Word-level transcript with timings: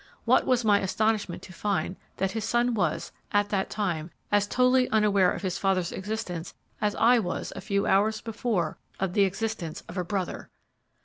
What 0.25 0.47
was 0.47 0.65
my 0.65 0.79
astonishment 0.79 1.43
to 1.43 1.53
find 1.53 1.95
that 2.17 2.31
his 2.31 2.43
son 2.43 2.73
was, 2.73 3.11
at 3.31 3.49
that 3.49 3.69
time, 3.69 4.09
as 4.31 4.47
totally 4.47 4.89
unaware 4.89 5.31
of 5.31 5.43
his 5.43 5.59
father's 5.59 5.91
existence 5.91 6.55
as 6.81 6.95
was 6.95 7.53
I 7.55 7.59
a 7.59 7.61
few 7.61 7.85
hours 7.85 8.19
before 8.19 8.79
of 8.99 9.13
the 9.13 9.25
existence 9.25 9.83
of 9.87 9.99
a 9.99 10.03
brother! 10.03 10.49